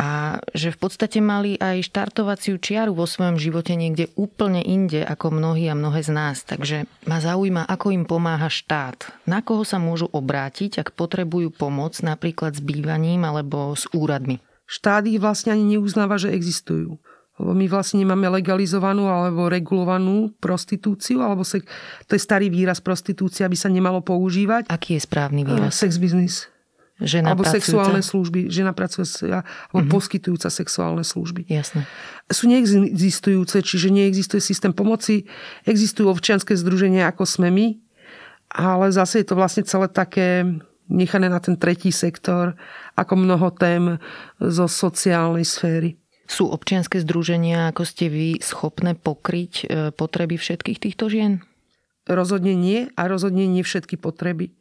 [0.00, 5.28] a že v podstate mali aj štartovaciu čiaru vo svojom živote niekde úplne inde ako
[5.28, 6.40] mnohí a mnohé z nás.
[6.40, 9.12] Takže ma zaujíma, ako im pomáha štát.
[9.28, 14.40] Na koho sa môžu obrátiť, ak potrebujú pomoc napríklad s bývaním alebo s úradmi?
[14.64, 16.96] Štát ich vlastne ani neuznáva, že existujú.
[17.36, 21.60] Lebo my vlastne nemáme legalizovanú alebo regulovanú prostitúciu, alebo se,
[22.08, 24.68] to je starý výraz prostitúcia, by sa nemalo používať.
[24.68, 25.76] Aký je správny výraz?
[25.76, 26.48] Sex business.
[27.00, 27.64] Žena alebo pracujúca.
[27.64, 28.40] sexuálne služby.
[28.52, 29.92] Žena pracuje alebo uh-huh.
[29.92, 31.48] poskytujúca sexuálne služby.
[31.48, 31.88] Jasne.
[32.28, 35.24] Sú neexistujúce, čiže neexistuje systém pomoci.
[35.64, 37.66] Existujú občianske združenia, ako sme my,
[38.52, 40.44] ale zase je to vlastne celé také
[40.90, 42.58] nechané na ten tretí sektor,
[42.98, 43.96] ako mnoho tém
[44.42, 45.96] zo sociálnej sféry.
[46.30, 51.42] Sú občianske združenia, ako ste vy, schopné pokryť e, potreby všetkých týchto žien?
[52.06, 54.54] Rozhodne nie a rozhodne nie všetky potreby.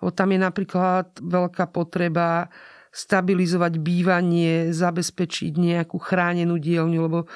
[0.00, 2.52] Tam je napríklad veľká potreba
[2.96, 7.28] stabilizovať bývanie, zabezpečiť nejakú chránenú dielňu, lebo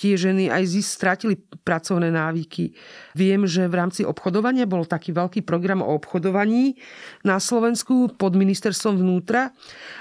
[0.00, 2.72] tie ženy aj stratili pracovné návyky.
[3.12, 6.80] Viem, že v rámci obchodovania bol taký veľký program o obchodovaní
[7.20, 9.52] na Slovensku pod ministerstvom vnútra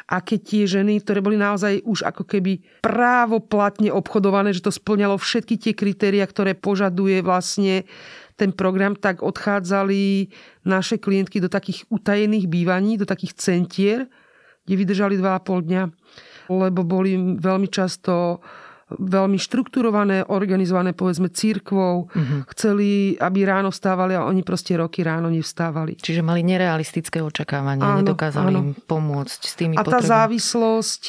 [0.08, 5.20] a keď tie ženy, ktoré boli naozaj už ako keby právoplatne obchodované, že to splňalo
[5.20, 7.84] všetky tie kritéria, ktoré požaduje vlastne
[8.40, 10.32] ten program, tak odchádzali
[10.64, 14.08] naše klientky do takých utajených bývaní, do takých centier,
[14.64, 15.84] kde vydržali 2,5 dňa,
[16.48, 18.40] lebo boli veľmi často
[18.90, 22.10] veľmi štrukturované, organizované povedzme církvou.
[22.10, 22.42] Uh-huh.
[22.50, 26.02] Chceli, aby ráno vstávali a oni proste roky ráno nevstávali.
[26.02, 28.62] Čiže mali nerealistické očakávania, áno, nedokázali áno.
[28.62, 29.94] im pomôcť s tými A potrebami.
[29.94, 31.02] tá závislosť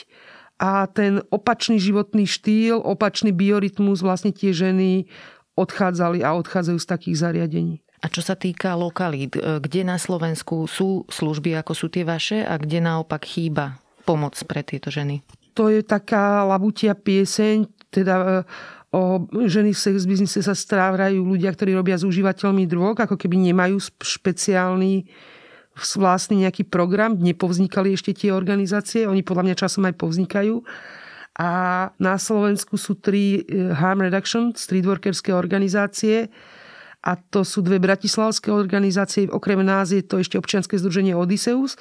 [0.61, 5.09] a ten opačný životný štýl, opačný biorytmus, vlastne tie ženy
[5.57, 7.75] odchádzali a odchádzajú z takých zariadení.
[8.01, 12.45] A čo sa týka lokalít, e, kde na Slovensku sú služby, ako sú tie vaše
[12.45, 13.77] a kde naopak chýba
[14.09, 15.21] pomoc pre tieto ženy?
[15.55, 18.27] To je taká labutia pieseň, teda e,
[18.91, 23.39] o ženy v sex biznise sa strávajú ľudia, ktorí robia s užívateľmi drog, ako keby
[23.51, 25.07] nemajú špeciálny
[25.97, 30.61] vlastný nejaký program, nepovznikali ešte tie organizácie, oni podľa mňa časom aj povznikajú.
[31.41, 31.51] A
[31.97, 36.29] na Slovensku sú tri e, harm reduction, streetworkerské organizácie,
[37.01, 41.81] a to sú dve bratislavské organizácie, okrem nás je to ešte občianske združenie Odysseus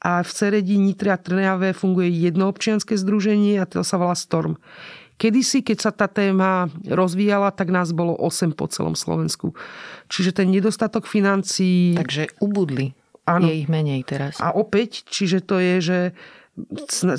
[0.00, 4.56] a v Ceredi, Nitre a Trnave funguje jedno občianske združenie a to sa volá Storm.
[5.20, 9.52] Kedysi, keď sa tá téma rozvíjala, tak nás bolo 8 po celom Slovensku.
[10.08, 11.92] Čiže ten nedostatok financií...
[11.92, 12.96] Takže ubudli.
[13.28, 13.44] Áno.
[13.44, 14.40] Je ich menej teraz.
[14.40, 15.98] A opäť, čiže to je, že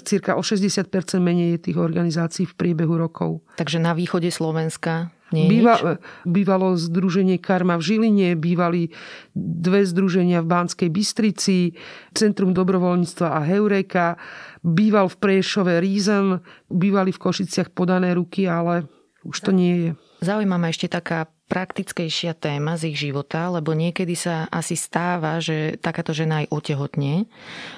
[0.02, 0.90] cirka o 60%
[1.22, 3.46] menej je tých organizácií v priebehu rokov.
[3.62, 8.92] Takže na východe Slovenska nie Býva, bývalo združenie Karma v Žiline, bývali
[9.36, 11.76] dve združenia v Banskej Bystrici,
[12.12, 14.20] Centrum dobrovoľníctva a Heureka,
[14.62, 18.86] býval v Prešove Reason, bývali v Košiciach podané ruky, ale
[19.24, 19.92] už to nie je.
[20.22, 25.76] Zaujíma ma ešte taká praktickejšia téma z ich života, lebo niekedy sa asi stáva, že
[25.82, 27.28] takáto žena aj otehotne.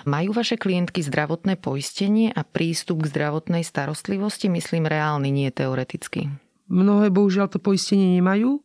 [0.05, 6.29] Majú vaše klientky zdravotné poistenie a prístup k zdravotnej starostlivosti, myslím reálny, nie teoreticky?
[6.71, 8.63] Mnohé bohužiaľ to poistenie nemajú.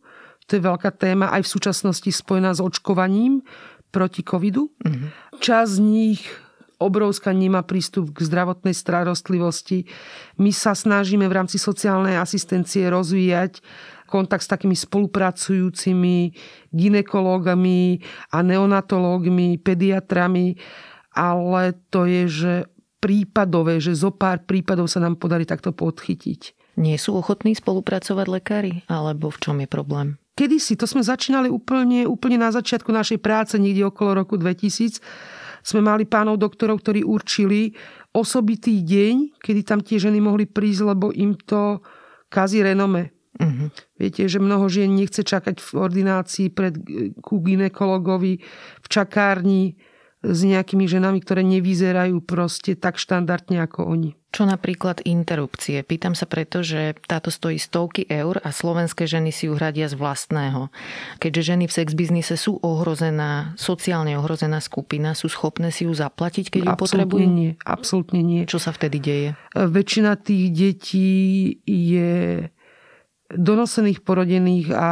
[0.48, 3.44] To je veľká téma aj v súčasnosti spojená s očkovaním
[3.92, 4.72] proti covidu.
[4.80, 5.40] Mm-hmm.
[5.44, 6.22] Čas z nich
[6.78, 9.90] obrovská nemá prístup k zdravotnej starostlivosti.
[10.38, 13.60] My sa snažíme v rámci sociálnej asistencie rozvíjať
[14.08, 16.32] kontakt s takými spolupracujúcimi
[16.72, 18.00] ginekológami
[18.32, 20.56] a neonatológmi, pediatrami,
[21.12, 22.54] ale to je, že
[23.04, 26.57] prípadové, že zo pár prípadov sa nám podarí takto podchytiť.
[26.78, 28.72] Nie sú ochotní spolupracovať lekári?
[28.86, 30.14] Alebo v čom je problém?
[30.38, 35.02] Kedysi, to sme začínali úplne, úplne na začiatku našej práce, niekde okolo roku 2000,
[35.66, 37.74] sme mali pánov doktorov, ktorí určili
[38.14, 41.82] osobitý deň, kedy tam tie ženy mohli prísť, lebo im to
[42.30, 43.10] kazí renome.
[43.38, 43.70] Uh-huh.
[43.98, 46.74] Viete, že mnoho žien nechce čakať v ordinácii pred,
[47.18, 48.38] ku ginekologovi
[48.82, 49.74] v čakárni
[50.18, 54.18] s nejakými ženami, ktoré nevyzerajú proste tak štandardne ako oni.
[54.28, 55.80] Čo napríklad interrupcie?
[55.80, 59.96] Pýtam sa preto, že táto stojí stovky eur a slovenské ženy si ju hradia z
[59.96, 60.68] vlastného.
[61.16, 66.50] Keďže ženy v sex biznise sú ohrozená, sociálne ohrozená skupina, sú schopné si ju zaplatiť,
[66.50, 67.24] keď ju absolutne potrebujú?
[67.24, 68.42] nie, absolútne nie.
[68.44, 69.28] Čo sa vtedy deje?
[69.56, 71.08] Väčšina tých detí
[71.64, 72.52] je
[73.32, 74.90] donosených, porodených a,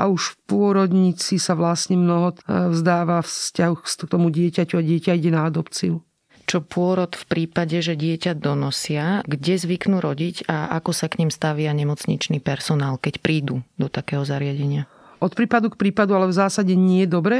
[0.00, 2.36] a už v pôrodnici sa vlastne mnoho e,
[2.72, 6.00] vzdáva vzťahu k tomu dieťaťu a dieťa ide na adopciu.
[6.48, 11.30] Čo pôrod v prípade, že dieťa donosia, kde zvyknú rodiť a ako sa k ním
[11.30, 14.88] stavia nemocničný personál, keď prídu do takého zariadenia?
[15.20, 17.38] Od prípadu k prípadu, ale v zásade nie je dobre.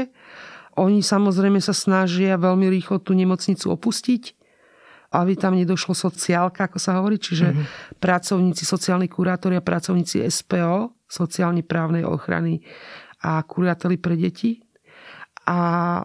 [0.77, 4.40] Oni samozrejme sa snažia veľmi rýchlo tú nemocnicu opustiť
[5.11, 7.99] aby tam nedošlo sociálka, ako sa hovorí, čiže mm-hmm.
[7.99, 12.63] pracovníci, sociálni kurátori a pracovníci SPO, sociálne právnej ochrany
[13.27, 14.63] a kurátori pre deti.
[15.51, 15.99] A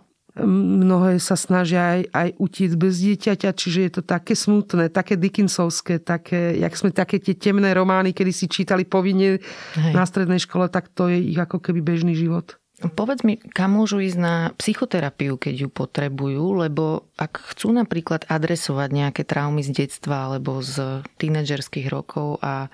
[0.44, 6.02] mnohé sa snažia aj, aj utiec bez dieťaťa, čiže je to také smutné, také Dickinsovské,
[6.02, 9.92] také, jak sme také tie temné romány, kedy si čítali povinne Hej.
[9.96, 12.60] na strednej škole, tak to je ich ako keby bežný život.
[12.76, 18.92] Povedz mi, kam môžu ísť na psychoterapiu, keď ju potrebujú, lebo ak chcú napríklad adresovať
[18.92, 22.68] nejaké traumy z detstva alebo z tínedžerských rokov a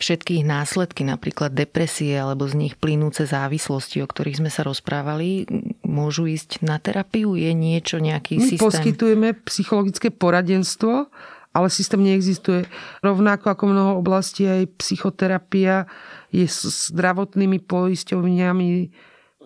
[0.00, 5.44] všetkých následky, napríklad depresie alebo z nich plynúce závislosti, o ktorých sme sa rozprávali,
[5.84, 7.36] môžu ísť na terapiu?
[7.36, 8.64] Je niečo, nejaký My systém?
[8.64, 11.12] poskytujeme psychologické poradenstvo,
[11.52, 12.64] ale systém neexistuje.
[13.04, 15.84] Rovnako ako mnoho oblastí aj psychoterapia
[16.32, 18.68] je s zdravotnými poisťovniami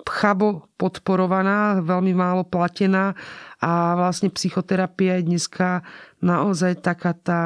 [0.09, 3.13] chabo podporovaná, veľmi málo platená
[3.61, 5.83] a vlastne psychoterapia je dneska
[6.23, 7.43] naozaj taká tá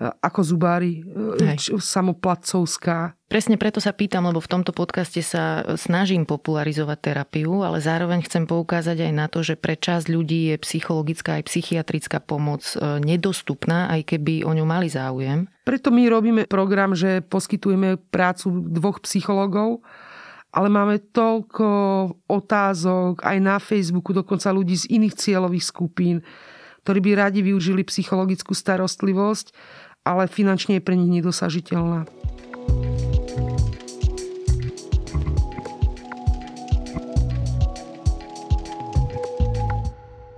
[0.00, 1.78] e, ako zubári, e, Hej.
[1.78, 3.18] samoplatcovská.
[3.26, 8.46] Presne preto sa pýtam, lebo v tomto podcaste sa snažím popularizovať terapiu, ale zároveň chcem
[8.46, 13.90] poukázať aj na to, že pre časť ľudí je psychologická aj psychiatrická pomoc e, nedostupná,
[13.90, 15.50] aj keby o ňu mali záujem.
[15.66, 19.82] Preto my robíme program, že poskytujeme prácu dvoch psychológov,
[20.54, 21.66] ale máme toľko
[22.30, 26.22] otázok aj na Facebooku, dokonca ľudí z iných cieľových skupín.
[26.84, 29.56] ktorí by radi využili psychologickú starostlivosť,
[30.04, 32.04] ale finančne je pre nich nedosažiteľná.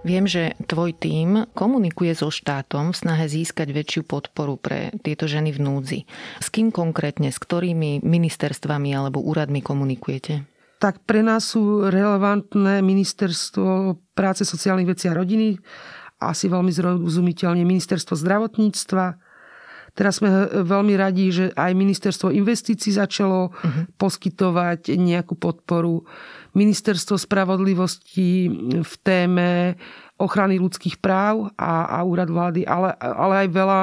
[0.07, 5.51] Viem, že tvoj tím komunikuje so štátom v snahe získať väčšiu podporu pre tieto ženy
[5.51, 6.01] v núdzi.
[6.38, 10.47] S kým konkrétne, s ktorými ministerstvami alebo úradmi komunikujete?
[10.79, 15.59] Tak pre nás sú relevantné ministerstvo práce, sociálnych vecí a rodiny,
[16.23, 19.26] asi veľmi zrozumiteľne ministerstvo zdravotníctva,
[19.97, 20.29] Teraz sme
[20.61, 23.89] veľmi radi, že aj ministerstvo investícií začalo uh-huh.
[23.97, 26.05] poskytovať nejakú podporu.
[26.53, 28.53] Ministerstvo spravodlivosti
[28.85, 29.81] v téme
[30.21, 33.81] ochrany ľudských práv a, a úrad vlády, ale, ale aj veľa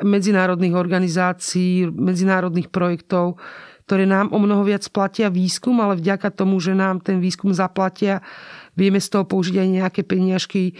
[0.00, 3.36] medzinárodných organizácií, medzinárodných projektov,
[3.84, 8.24] ktoré nám o mnoho viac platia výskum, ale vďaka tomu, že nám ten výskum zaplatia,
[8.72, 10.72] vieme z toho použiť aj nejaké peniažky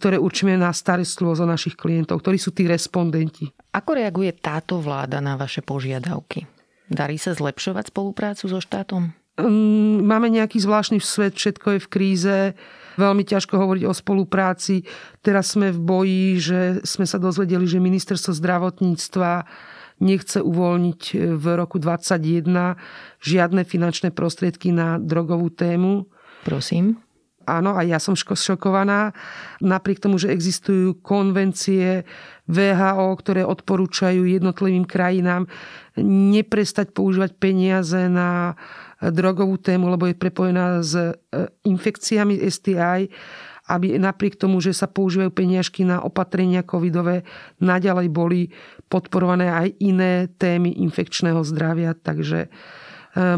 [0.00, 3.52] ktoré určíme na starostlivosť o našich klientov, ktorí sú tí respondenti.
[3.70, 6.50] Ako reaguje táto vláda na vaše požiadavky?
[6.90, 9.14] Darí sa zlepšovať spoluprácu so štátom?
[9.38, 12.36] Mm, máme nejaký zvláštny svet, všetko je v kríze,
[12.98, 14.82] veľmi ťažko hovoriť o spolupráci.
[15.22, 19.46] Teraz sme v boji, že sme sa dozvedeli, že ministerstvo zdravotníctva
[20.02, 21.02] nechce uvoľniť
[21.38, 22.74] v roku 2021
[23.22, 26.10] žiadne finančné prostriedky na drogovú tému.
[26.42, 26.98] Prosím
[27.46, 29.12] áno, a ja som šokovaná.
[29.60, 32.04] Napriek tomu, že existujú konvencie
[32.50, 35.46] VHO, ktoré odporúčajú jednotlivým krajinám
[36.04, 38.58] neprestať používať peniaze na
[39.00, 41.16] drogovú tému, lebo je prepojená s e,
[41.64, 43.08] infekciami STI,
[43.70, 47.22] aby napriek tomu, že sa používajú peniažky na opatrenia covidové,
[47.62, 48.40] naďalej boli
[48.90, 51.94] podporované aj iné témy infekčného zdravia.
[51.94, 52.50] Takže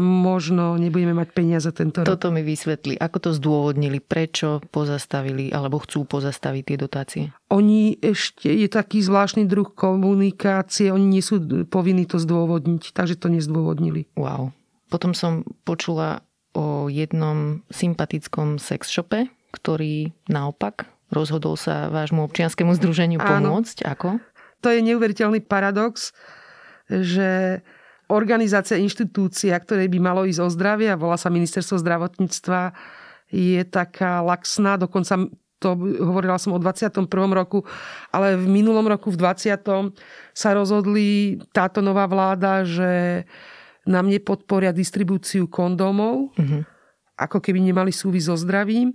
[0.01, 2.09] možno nebudeme mať peniaze tento rok.
[2.09, 2.93] Toto mi vysvetli.
[2.93, 3.97] Ako to zdôvodnili?
[3.97, 7.23] Prečo pozastavili alebo chcú pozastaviť tie dotácie?
[7.49, 13.33] Oni ešte, je taký zvláštny druh komunikácie, oni nie sú povinní to zdôvodniť, takže to
[13.33, 14.05] nezdôvodnili.
[14.13, 14.53] Wow.
[14.93, 16.21] Potom som počula
[16.53, 23.85] o jednom sympatickom sex shope, ktorý naopak rozhodol sa vášmu občianskému združeniu pomôcť.
[23.85, 23.91] Áno.
[23.93, 24.09] Ako?
[24.61, 26.13] To je neuveriteľný paradox,
[26.89, 27.61] že
[28.13, 32.71] organizácia, inštitúcia, ktorej by malo ísť o zdravie a volá sa Ministerstvo zdravotníctva,
[33.33, 35.25] je taká laxná, dokonca
[35.57, 37.07] to hovorila som o 21.
[37.31, 37.63] roku,
[38.11, 39.95] ale v minulom roku, v 20.
[40.35, 43.23] sa rozhodli táto nová vláda, že
[43.87, 46.61] nám nepodporia distribúciu kondómov, mm-hmm.
[47.15, 48.91] ako keby nemali súvisť so zdravím.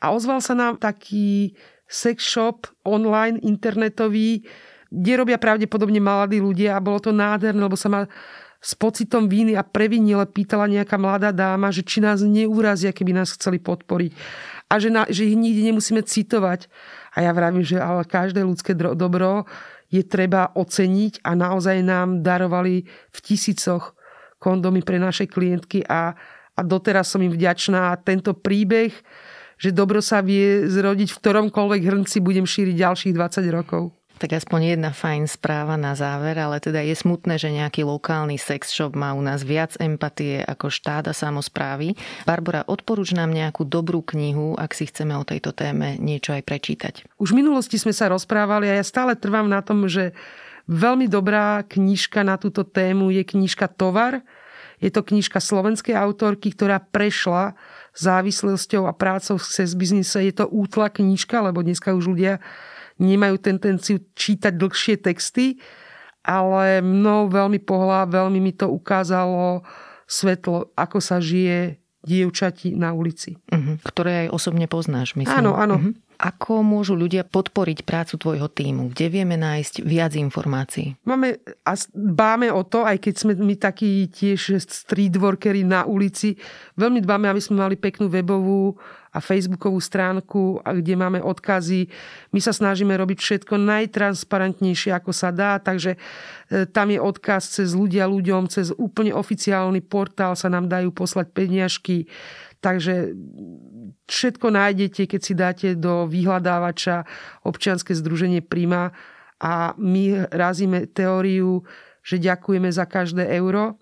[0.00, 1.52] A ozval sa nám taký
[1.84, 4.44] sex shop online, internetový,
[4.88, 8.00] kde robia pravdepodobne mladí ľudia a bolo to nádherné, lebo sa ma
[8.60, 13.36] s pocitom víny a previnile pýtala nejaká mladá dáma, že či nás neúrazia, keby nás
[13.36, 14.12] chceli podporiť.
[14.66, 16.66] A že, na, že ich nikdy nemusíme citovať.
[17.14, 19.46] A ja vravím, že ale každé ľudské dobro
[19.86, 23.94] je treba oceniť a naozaj nám darovali v tisícoch
[24.42, 26.12] kondomy pre naše klientky a,
[26.52, 27.94] a doteraz som im vďačná.
[27.94, 28.92] A tento príbeh,
[29.56, 33.95] že dobro sa vie zrodiť v ktoromkoľvek hrnci, budem šíriť ďalších 20 rokov.
[34.16, 38.72] Tak aspoň jedna fajn správa na záver, ale teda je smutné, že nejaký lokálny sex
[38.72, 41.92] shop má u nás viac empatie ako štát a samozprávy.
[42.24, 46.94] Barbara, odporúč nám nejakú dobrú knihu, ak si chceme o tejto téme niečo aj prečítať.
[47.20, 50.16] Už v minulosti sme sa rozprávali a ja stále trvám na tom, že
[50.64, 54.24] veľmi dobrá knižka na túto tému je knižka Tovar.
[54.80, 57.52] Je to knižka slovenskej autorky, ktorá prešla
[57.92, 60.24] závislosťou a prácou v sex biznise.
[60.24, 62.40] Je to útla knižka, lebo dneska už ľudia
[62.96, 65.60] nemajú tendenciu čítať dlhšie texty,
[66.26, 69.62] ale mnou veľmi pohľa, veľmi mi to ukázalo
[70.06, 73.34] svetlo, ako sa žije dievčati na ulici.
[73.50, 73.78] Uh-huh.
[73.82, 75.42] Ktoré aj osobne poznáš, myslím.
[75.42, 75.76] Áno, áno.
[75.82, 75.92] Uh-huh.
[76.16, 78.88] Ako môžu ľudia podporiť prácu tvojho týmu?
[78.88, 80.96] Kde vieme nájsť viac informácií?
[81.04, 86.40] Máme a dbáme o to, aj keď sme my takí tiež streetworkery na ulici,
[86.80, 88.80] veľmi dbáme, aby sme mali peknú webovú
[89.16, 91.88] a facebookovú stránku, kde máme odkazy.
[92.36, 97.72] My sa snažíme robiť všetko najtransparentnejšie, ako sa dá, takže e, tam je odkaz cez
[97.72, 102.04] ľudia ľuďom, cez úplne oficiálny portál sa nám dajú poslať peniažky.
[102.60, 103.16] Takže
[104.06, 107.04] všetko nájdete, keď si dáte do vyhľadávača
[107.46, 108.94] občianske združenie Prima
[109.42, 111.62] a my razíme teóriu,
[112.00, 113.76] že ďakujeme za každé euro.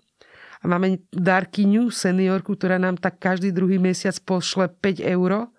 [0.59, 5.53] A máme darkyňu, seniorku, ktorá nám tak každý druhý mesiac pošle 5 eur,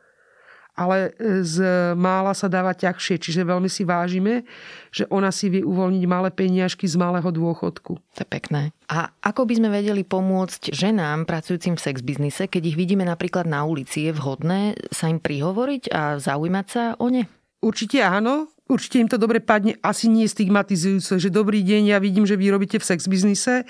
[0.77, 1.57] ale e, z
[1.97, 4.45] mála sa dáva ťažšie, čiže veľmi si vážime,
[4.93, 7.97] že ona si vie uvoľniť malé peniažky z malého dôchodku.
[7.97, 8.71] To je pekné.
[8.93, 13.49] A ako by sme vedeli pomôcť ženám pracujúcim v sex biznise, keď ich vidíme napríklad
[13.49, 17.27] na ulici, je vhodné sa im prihovoriť a zaujímať sa o ne?
[17.67, 22.23] určite áno, určite im to dobre padne, asi nie stigmatizujúce, že dobrý deň, ja vidím,
[22.23, 23.67] že vy robíte v sex biznise.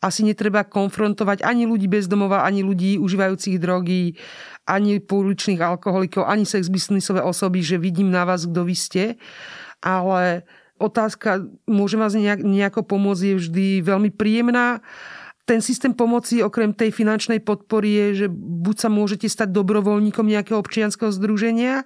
[0.00, 4.16] Asi netreba konfrontovať ani ľudí bezdomova, ani ľudí užívajúcich drogy,
[4.64, 9.04] ani pouličných alkoholikov, ani sex biznisové osoby, že vidím na vás, kto vy ste.
[9.84, 10.48] Ale
[10.80, 14.80] otázka, môže vás nejako pomôcť, je vždy veľmi príjemná
[15.44, 20.56] ten systém pomoci okrem tej finančnej podpory je, že buď sa môžete stať dobrovoľníkom nejakého
[20.56, 21.84] občianského združenia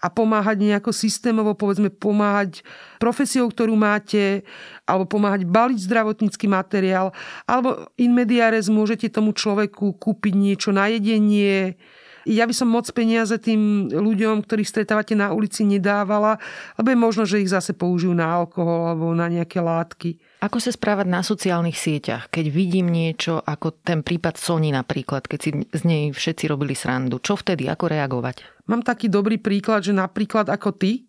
[0.00, 2.64] a pomáhať nejako systémovo, povedzme pomáhať
[2.96, 4.48] profesiou, ktorú máte,
[4.88, 7.12] alebo pomáhať baliť zdravotnícky materiál,
[7.44, 11.76] alebo in mediares môžete tomu človeku kúpiť niečo na jedenie,
[12.24, 16.40] ja by som moc peniaze tým ľuďom, ktorých stretávate na ulici, nedávala,
[16.80, 20.20] lebo je možno, že ich zase použijú na alkohol alebo na nejaké látky.
[20.40, 25.38] Ako sa správať na sociálnych sieťach, keď vidím niečo ako ten prípad Sony napríklad, keď
[25.40, 27.20] si z nej všetci robili srandu?
[27.20, 27.68] Čo vtedy?
[27.68, 28.68] Ako reagovať?
[28.68, 31.08] Mám taký dobrý príklad, že napríklad ako ty,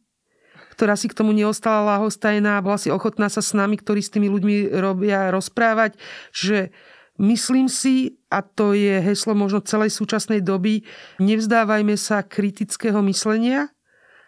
[0.76, 4.11] ktorá si k tomu neostala lahostajná a bola si ochotná sa s nami, ktorí s
[4.11, 5.95] tými ľuďmi robia, rozprávať,
[6.36, 6.76] že
[7.16, 10.84] Myslím si, a to je heslo možno celej súčasnej doby,
[11.24, 13.72] nevzdávajme sa kritického myslenia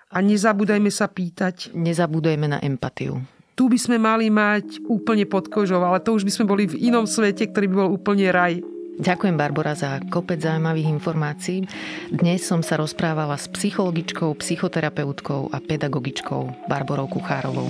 [0.07, 1.75] a nezabúdajme sa pýtať.
[1.75, 3.19] Nezabúdajme na empatiu.
[3.59, 6.79] Tu by sme mali mať úplne pod kožou, ale to už by sme boli v
[6.79, 8.63] inom svete, ktorý by bol úplne raj.
[8.97, 11.67] Ďakujem Barbara za kopec zaujímavých informácií.
[12.09, 17.69] Dnes som sa rozprávala s psychologičkou, psychoterapeutkou a pedagogičkou Barborou Kuchárovou.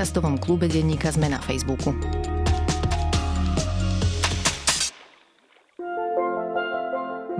[0.01, 1.93] podcastovom klube denníka Sme na Facebooku.